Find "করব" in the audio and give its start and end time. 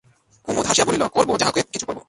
1.07-1.29, 1.85-1.99